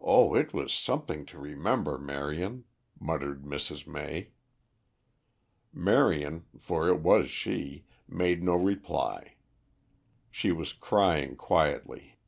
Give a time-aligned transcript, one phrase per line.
[0.00, 2.64] Oh, it was something to remember, Marion,"
[2.98, 3.86] muttered Mrs.
[3.86, 4.30] May.
[5.72, 9.36] Marion, for it was she, made no reply.
[10.32, 12.18] She was crying quietly.